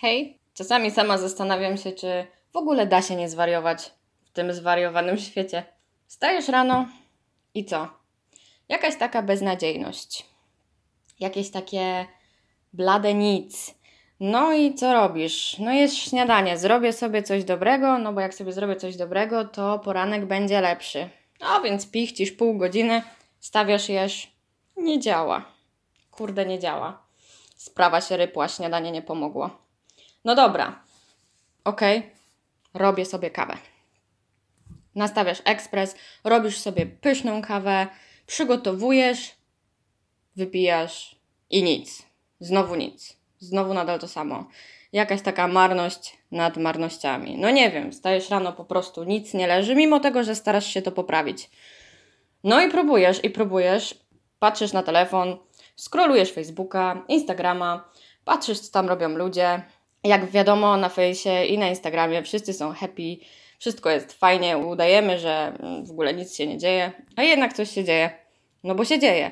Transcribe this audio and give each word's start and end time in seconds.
Hej, 0.00 0.38
czasami 0.54 0.90
sama 0.90 1.18
zastanawiam 1.18 1.76
się, 1.76 1.92
czy 1.92 2.26
w 2.52 2.56
ogóle 2.56 2.86
da 2.86 3.02
się 3.02 3.16
nie 3.16 3.28
zwariować 3.28 3.90
w 4.24 4.30
tym 4.30 4.52
zwariowanym 4.52 5.18
świecie. 5.18 5.64
Stajesz 6.06 6.48
rano 6.48 6.86
i 7.54 7.64
co? 7.64 7.88
Jakaś 8.68 8.96
taka 8.96 9.22
beznadziejność. 9.22 10.26
Jakieś 11.20 11.50
takie 11.50 12.06
blade 12.72 13.14
nic. 13.14 13.74
No 14.20 14.52
i 14.52 14.74
co 14.74 14.92
robisz? 14.92 15.58
No 15.58 15.72
jest 15.72 15.96
śniadanie, 15.96 16.58
zrobię 16.58 16.92
sobie 16.92 17.22
coś 17.22 17.44
dobrego, 17.44 17.98
no 17.98 18.12
bo 18.12 18.20
jak 18.20 18.34
sobie 18.34 18.52
zrobię 18.52 18.76
coś 18.76 18.96
dobrego, 18.96 19.44
to 19.44 19.78
poranek 19.78 20.26
będzie 20.26 20.60
lepszy. 20.60 21.08
No 21.40 21.60
więc 21.60 21.90
pichcisz 21.90 22.32
pół 22.32 22.58
godziny, 22.58 23.02
stawiasz 23.40 23.88
jesz, 23.88 24.32
nie 24.76 25.00
działa. 25.00 25.44
Kurde, 26.10 26.46
nie 26.46 26.58
działa. 26.58 27.02
Sprawa 27.56 28.00
się 28.00 28.16
rypła, 28.16 28.48
śniadanie 28.48 28.92
nie 28.92 29.02
pomogło. 29.02 29.69
No 30.24 30.34
dobra, 30.34 30.82
okay. 31.64 32.02
robię 32.74 33.04
sobie 33.04 33.30
kawę. 33.30 33.56
Nastawiasz 34.94 35.42
ekspres, 35.44 35.96
robisz 36.24 36.58
sobie 36.58 36.86
pyszną 36.86 37.42
kawę, 37.42 37.86
przygotowujesz, 38.26 39.34
wypijasz 40.36 41.16
i 41.50 41.62
nic. 41.62 42.02
Znowu 42.40 42.74
nic. 42.74 43.16
Znowu 43.38 43.74
nadal 43.74 43.98
to 43.98 44.08
samo. 44.08 44.48
Jakaś 44.92 45.22
taka 45.22 45.48
marność 45.48 46.18
nad 46.32 46.56
marnościami. 46.56 47.38
No 47.38 47.50
nie 47.50 47.70
wiem, 47.70 47.92
stajesz 47.92 48.30
rano 48.30 48.52
po 48.52 48.64
prostu 48.64 49.04
nic 49.04 49.34
nie 49.34 49.46
leży, 49.46 49.74
mimo 49.74 50.00
tego, 50.00 50.24
że 50.24 50.34
starasz 50.34 50.66
się 50.66 50.82
to 50.82 50.92
poprawić. 50.92 51.50
No 52.44 52.60
i 52.60 52.70
próbujesz, 52.70 53.24
i 53.24 53.30
próbujesz, 53.30 53.94
patrzysz 54.38 54.72
na 54.72 54.82
telefon, 54.82 55.36
scrollujesz 55.76 56.32
Facebooka, 56.32 57.04
Instagrama, 57.08 57.90
patrzysz, 58.24 58.60
co 58.60 58.72
tam 58.72 58.88
robią 58.88 59.08
ludzie, 59.08 59.62
jak 60.04 60.30
wiadomo, 60.30 60.76
na 60.76 60.88
fejsie 60.88 61.44
i 61.44 61.58
na 61.58 61.68
Instagramie 61.68 62.22
wszyscy 62.22 62.52
są 62.52 62.72
happy, 62.72 63.16
wszystko 63.58 63.90
jest 63.90 64.12
fajnie, 64.12 64.58
udajemy, 64.58 65.18
że 65.18 65.52
w 65.84 65.90
ogóle 65.90 66.14
nic 66.14 66.36
się 66.36 66.46
nie 66.46 66.58
dzieje, 66.58 66.92
a 67.16 67.22
jednak 67.22 67.52
coś 67.52 67.70
się 67.70 67.84
dzieje. 67.84 68.10
No 68.64 68.74
bo 68.74 68.84
się 68.84 68.98
dzieje. 68.98 69.30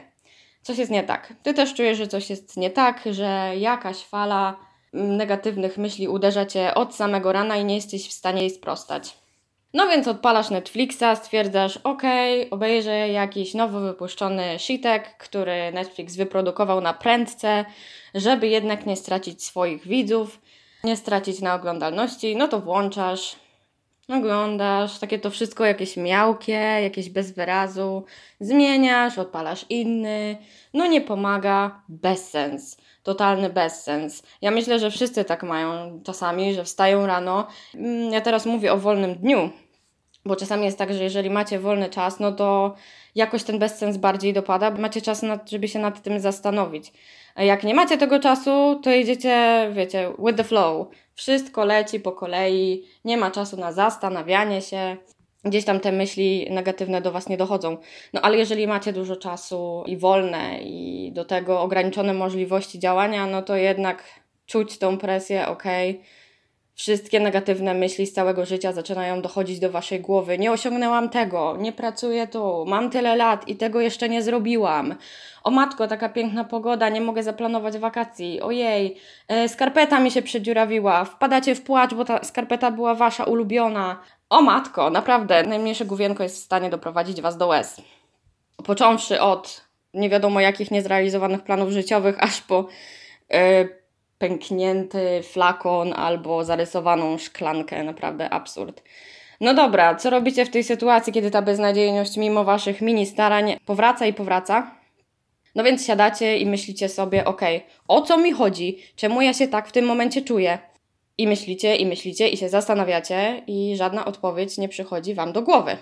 Coś 0.63 0.79
jest 0.79 0.91
nie 0.91 1.03
tak. 1.03 1.35
Ty 1.43 1.55
też 1.55 1.75
czujesz, 1.75 1.99
że 1.99 2.07
coś 2.07 2.31
jest 2.31 2.57
nie 2.57 2.71
tak, 2.71 3.03
że 3.11 3.53
jakaś 3.57 3.97
fala 3.97 4.57
negatywnych 4.93 5.79
myśli 5.79 6.09
uderza 6.09 6.47
cię 6.47 6.75
od 6.75 6.95
samego 6.95 7.33
rana 7.33 7.57
i 7.57 7.65
nie 7.65 7.75
jesteś 7.75 8.09
w 8.09 8.13
stanie 8.13 8.41
jej 8.41 8.51
sprostać. 8.51 9.15
No 9.75 9.89
więc 9.89 10.09
odpalasz 10.09 10.51
Netflixa, 10.51 11.05
stwierdzasz, 11.17 11.77
ok, 11.77 12.03
obejrzę 12.51 13.09
jakiś 13.09 13.55
nowo 13.55 13.81
wypuszczony 13.81 14.59
shitek, 14.59 15.17
który 15.19 15.73
Netflix 15.73 16.17
wyprodukował 16.17 16.81
na 16.81 16.95
prędce, 16.95 17.65
żeby 18.15 18.49
jednak 18.49 18.87
nie 18.87 18.97
stracić 18.97 19.45
swoich 19.45 19.87
widzów 19.87 20.41
nie 20.85 20.97
stracić 20.97 21.41
na 21.41 21.55
oglądalności, 21.55 22.37
no 22.37 22.49
to 22.49 22.61
włączasz, 22.61 23.37
oglądasz, 24.09 24.99
takie 24.99 25.19
to 25.19 25.31
wszystko 25.31 25.65
jakieś 25.65 25.97
miałkie, 25.97 26.53
jakieś 26.83 27.11
bez 27.11 27.33
wyrazu, 27.33 28.05
zmieniasz, 28.41 29.19
odpalasz 29.19 29.67
inny, 29.69 30.37
no 30.75 30.87
nie 30.87 31.01
pomaga, 31.01 31.83
bezsens, 31.89 32.77
totalny 33.03 33.51
bezsens. 33.51 34.23
Ja 34.43 34.51
myślę, 34.51 34.79
że 34.79 34.91
wszyscy 34.91 35.25
tak 35.25 35.43
mają 35.43 36.01
czasami, 36.05 36.55
że 36.55 36.65
wstają 36.65 37.07
rano, 37.07 37.47
mm, 37.75 38.13
ja 38.13 38.21
teraz 38.21 38.47
mówię 38.47 38.73
o 38.73 38.79
wolnym 38.79 39.15
dniu, 39.15 39.51
bo 40.29 40.37
czasami 40.37 40.65
jest 40.65 40.79
tak, 40.79 40.95
że 40.95 41.03
jeżeli 41.03 41.31
macie 41.31 41.59
wolny 41.59 41.89
czas, 41.89 42.21
no 42.21 42.33
to 42.33 42.75
jakoś 43.15 43.43
ten 43.43 43.59
bezsens 43.59 43.97
bardziej 43.97 44.33
dopada, 44.33 44.71
bo 44.71 44.81
macie 44.81 45.01
czas, 45.01 45.23
nad, 45.23 45.51
żeby 45.51 45.69
się 45.69 45.79
nad 45.79 46.03
tym 46.03 46.21
zastanowić. 46.21 46.93
A 47.35 47.43
jak 47.43 47.65
nie 47.65 47.75
macie 47.75 47.99
tego 47.99 48.19
czasu, 48.19 48.81
to 48.83 48.95
idziecie, 48.95 49.69
wiecie, 49.73 50.13
with 50.19 50.37
the 50.37 50.45
flow. 50.45 50.89
Wszystko 51.15 51.65
leci 51.65 52.01
po 52.01 52.13
kolei, 52.13 52.85
nie 53.05 53.17
ma 53.17 53.31
czasu 53.31 53.57
na 53.57 53.73
zastanawianie 53.73 54.63
się. 54.63 54.97
Gdzieś 55.45 55.65
tam 55.65 55.81
te 55.81 55.93
myśli 55.93 56.47
negatywne 56.51 57.01
do 57.01 57.13
Was 57.13 57.29
nie 57.29 57.37
dochodzą. 57.37 57.77
No 58.13 58.21
ale 58.21 58.37
jeżeli 58.39 58.67
macie 58.67 58.93
dużo 58.93 59.17
czasu 59.17 59.85
i 59.87 59.97
wolne, 59.97 60.59
i 60.63 61.11
do 61.13 61.25
tego 61.25 61.61
ograniczone 61.61 62.15
możliwości 62.15 62.79
działania, 62.79 63.27
no 63.27 63.43
to 63.43 63.57
jednak 63.57 64.05
czuć 64.47 64.79
tą 64.79 64.99
presję, 64.99 65.49
okej. 65.49 66.03
Wszystkie 66.79 67.21
negatywne 67.21 67.75
myśli 67.75 68.07
z 68.07 68.13
całego 68.13 68.47
życia 68.47 68.73
zaczynają 68.73 69.23
dochodzić 69.23 69.59
do 69.59 69.71
waszej 69.71 70.01
głowy. 70.01 70.39
Nie 70.39 70.53
osiągnęłam 70.53 71.09
tego, 71.09 71.57
nie 71.57 71.73
pracuję 71.73 72.27
tu, 72.27 72.65
mam 72.67 72.91
tyle 72.91 73.17
lat 73.17 73.49
i 73.49 73.57
tego 73.57 73.81
jeszcze 73.81 74.09
nie 74.09 74.23
zrobiłam. 74.23 74.95
O 75.45 75.51
matko, 75.51 75.89
taka 75.89 76.09
piękna 76.09 76.45
pogoda, 76.45 76.89
nie 76.89 77.01
mogę 77.01 77.23
zaplanować 77.23 77.79
wakacji. 77.79 78.41
Ojej, 78.41 78.97
e, 79.29 79.49
skarpeta 79.49 80.01
mi 80.01 80.11
się 80.11 80.23
przedziurawiła. 80.23 81.05
Wpadacie 81.05 81.55
w 81.55 81.63
płacz, 81.63 81.95
bo 81.95 82.05
ta 82.05 82.25
skarpeta 82.25 82.71
była 82.71 82.95
wasza 82.95 83.25
ulubiona. 83.25 84.01
O 84.31 84.43
matko, 84.43 84.91
naprawdę, 84.91 85.43
najmniejsze 85.43 85.85
główienko 85.85 86.23
jest 86.23 86.37
w 86.37 86.45
stanie 86.45 86.71
doprowadzić 86.71 87.21
was 87.21 87.37
do 87.37 87.47
łez. 87.47 87.83
Począwszy 88.67 89.21
od 89.21 89.65
nie 89.95 90.11
wiadomo 90.11 90.41
jakich 90.41 90.71
niezrealizowanych 90.71 91.43
planów 91.43 91.71
życiowych, 91.71 92.23
aż 92.23 92.41
po 92.41 92.67
yy, 93.31 93.79
pęknięty 94.19 95.23
flakon 95.23 95.93
albo 95.93 96.45
zarysowaną 96.45 97.19
szklankę. 97.19 97.85
Naprawdę 97.85 98.31
absurd. 98.31 98.83
No 99.41 99.55
dobra, 99.55 99.95
co 99.95 100.11
robicie 100.11 100.45
w 100.45 100.51
tej 100.51 100.65
sytuacji, 100.65 101.13
kiedy 101.13 101.31
ta 101.31 101.43
beznadziejność 101.43 102.17
mimo 102.17 102.45
waszych 102.45 102.81
mini 102.81 103.07
starań 103.07 103.57
powraca 103.67 104.07
i 104.07 104.13
powraca? 104.13 104.75
No 105.55 105.65
więc 105.65 105.87
siadacie 105.87 106.39
i 106.39 106.47
myślicie 106.47 106.89
sobie, 106.89 107.25
ok, 107.25 107.41
o 107.89 108.03
co 108.03 108.19
mi 108.19 108.33
chodzi? 108.33 108.79
Czemu 108.97 109.23
ja 109.23 109.35
się 109.35 109.49
tak 109.49 109.69
w 109.69 109.73
tym 109.73 109.85
momencie 109.85 110.23
czuję? 110.23 110.59
I 111.19 111.29
myślicie, 111.29 111.77
i 111.77 111.87
myślicie, 111.87 112.29
i 112.29 112.37
się 112.37 112.49
zastanawiacie, 112.49 113.43
i 113.47 113.77
żadna 113.77 114.05
odpowiedź 114.05 114.59
nie 114.59 114.69
przychodzi 114.69 115.15
wam 115.15 115.33
do 115.33 115.43
głowy. 115.43 115.77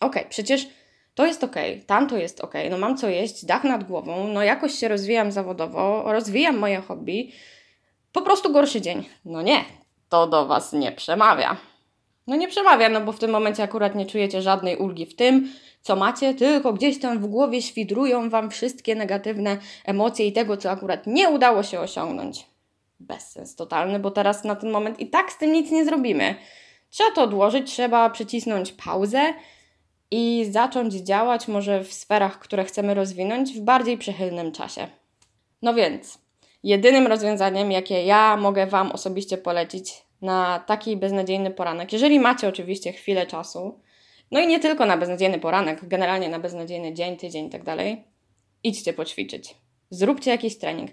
Ok, 0.00 0.16
przecież 0.28 0.68
to 1.16 1.26
jest 1.26 1.44
ok, 1.44 1.56
tam 1.86 2.08
to 2.08 2.16
jest 2.16 2.40
ok, 2.40 2.54
no 2.70 2.78
mam 2.78 2.96
co 2.96 3.08
jeść, 3.08 3.44
dach 3.44 3.64
nad 3.64 3.84
głową, 3.84 4.28
no 4.28 4.42
jakoś 4.42 4.74
się 4.74 4.88
rozwijam 4.88 5.32
zawodowo, 5.32 6.02
rozwijam 6.12 6.58
moje 6.58 6.80
hobby, 6.80 7.32
po 8.12 8.22
prostu 8.22 8.52
gorszy 8.52 8.80
dzień. 8.80 9.04
No 9.24 9.42
nie, 9.42 9.64
to 10.08 10.26
do 10.26 10.46
Was 10.46 10.72
nie 10.72 10.92
przemawia. 10.92 11.56
No 12.26 12.36
nie 12.36 12.48
przemawia, 12.48 12.88
no 12.88 13.00
bo 13.00 13.12
w 13.12 13.18
tym 13.18 13.30
momencie 13.30 13.62
akurat 13.62 13.94
nie 13.94 14.06
czujecie 14.06 14.42
żadnej 14.42 14.76
ulgi 14.76 15.06
w 15.06 15.16
tym, 15.16 15.52
co 15.82 15.96
macie, 15.96 16.34
tylko 16.34 16.72
gdzieś 16.72 17.00
tam 17.00 17.18
w 17.18 17.26
głowie 17.26 17.62
świdrują 17.62 18.30
Wam 18.30 18.50
wszystkie 18.50 18.94
negatywne 18.94 19.58
emocje 19.84 20.26
i 20.26 20.32
tego, 20.32 20.56
co 20.56 20.70
akurat 20.70 21.06
nie 21.06 21.28
udało 21.28 21.62
się 21.62 21.80
osiągnąć. 21.80 22.46
Bezsens 23.00 23.56
totalny, 23.56 23.98
bo 23.98 24.10
teraz 24.10 24.44
na 24.44 24.56
ten 24.56 24.70
moment 24.70 25.00
i 25.00 25.06
tak 25.06 25.32
z 25.32 25.38
tym 25.38 25.52
nic 25.52 25.70
nie 25.70 25.84
zrobimy. 25.84 26.34
Trzeba 26.90 27.10
to 27.10 27.22
odłożyć, 27.22 27.70
trzeba 27.70 28.10
przycisnąć 28.10 28.72
pauzę 28.72 29.34
i 30.10 30.46
zacząć 30.50 30.94
działać 30.94 31.48
może 31.48 31.84
w 31.84 31.92
sferach, 31.92 32.38
które 32.38 32.64
chcemy 32.64 32.94
rozwinąć 32.94 33.52
w 33.52 33.60
bardziej 33.60 33.98
przychylnym 33.98 34.52
czasie. 34.52 34.88
No 35.62 35.74
więc, 35.74 36.18
jedynym 36.62 37.06
rozwiązaniem, 37.06 37.72
jakie 37.72 38.04
ja 38.04 38.36
mogę 38.36 38.66
Wam 38.66 38.92
osobiście 38.92 39.38
polecić 39.38 40.02
na 40.22 40.64
taki 40.66 40.96
beznadziejny 40.96 41.50
poranek, 41.50 41.92
jeżeli 41.92 42.20
macie 42.20 42.48
oczywiście 42.48 42.92
chwilę 42.92 43.26
czasu, 43.26 43.80
no 44.30 44.40
i 44.40 44.46
nie 44.46 44.60
tylko 44.60 44.86
na 44.86 44.96
beznadziejny 44.96 45.38
poranek, 45.38 45.88
generalnie 45.88 46.28
na 46.28 46.38
beznadziejny 46.38 46.94
dzień, 46.94 47.16
tydzień 47.16 47.46
i 47.46 47.50
tak 47.50 47.64
idźcie 48.64 48.92
poćwiczyć. 48.92 49.54
Zróbcie 49.90 50.30
jakiś 50.30 50.58
trening. 50.58 50.90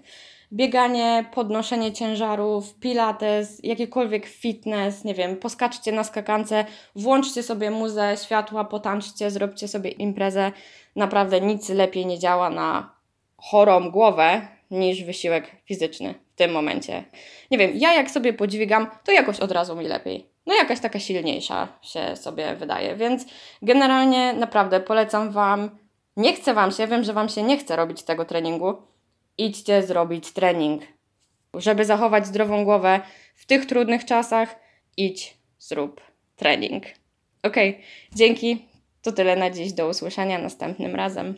Bieganie, 0.52 1.24
podnoszenie 1.34 1.92
ciężarów, 1.92 2.74
pilates, 2.74 3.60
jakikolwiek 3.62 4.26
fitness, 4.26 5.04
nie 5.04 5.14
wiem, 5.14 5.36
poskaczcie 5.36 5.92
na 5.92 6.04
skakance, 6.04 6.64
włączcie 6.96 7.42
sobie 7.42 7.70
muzę, 7.70 8.16
światła, 8.24 8.64
potańczcie, 8.64 9.30
zróbcie 9.30 9.68
sobie 9.68 9.90
imprezę. 9.90 10.52
Naprawdę 10.96 11.40
nic 11.40 11.68
lepiej 11.68 12.06
nie 12.06 12.18
działa 12.18 12.50
na 12.50 12.94
chorą 13.36 13.90
głowę 13.90 14.48
niż 14.70 15.04
wysiłek 15.04 15.50
fizyczny 15.64 16.14
w 16.34 16.38
tym 16.38 16.52
momencie. 16.52 17.04
Nie 17.50 17.58
wiem, 17.58 17.70
ja 17.74 17.94
jak 17.94 18.10
sobie 18.10 18.32
podźwigam, 18.32 18.86
to 19.04 19.12
jakoś 19.12 19.40
od 19.40 19.52
razu 19.52 19.76
mi 19.76 19.84
lepiej. 19.88 20.26
No 20.46 20.54
jakaś 20.54 20.80
taka 20.80 20.98
silniejsza 20.98 21.68
się 21.82 22.16
sobie 22.16 22.56
wydaje, 22.56 22.96
więc 22.96 23.26
generalnie 23.62 24.32
naprawdę 24.32 24.80
polecam 24.80 25.30
Wam, 25.30 25.70
nie 26.16 26.34
chcę 26.36 26.54
Wam 26.54 26.70
się, 26.72 26.86
wiem, 26.86 27.04
że 27.04 27.12
Wam 27.12 27.28
się 27.28 27.42
nie 27.42 27.58
chce 27.58 27.76
robić 27.76 28.02
tego 28.02 28.24
treningu, 28.24 28.74
idźcie 29.38 29.82
zrobić 29.82 30.32
trening. 30.32 30.82
Żeby 31.54 31.84
zachować 31.84 32.26
zdrową 32.26 32.64
głowę 32.64 33.00
w 33.34 33.46
tych 33.46 33.66
trudnych 33.66 34.04
czasach, 34.04 34.56
idź, 34.96 35.36
zrób 35.58 36.00
trening. 36.36 36.84
Ok, 37.42 37.56
dzięki. 38.12 38.68
To 39.02 39.12
tyle 39.12 39.36
na 39.36 39.50
dziś. 39.50 39.72
Do 39.72 39.88
usłyszenia 39.88 40.38
następnym 40.38 40.94
razem. 40.94 41.34